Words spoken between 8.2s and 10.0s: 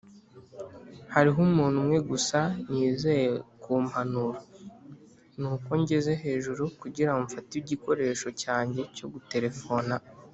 cyanjye cyo guterefona.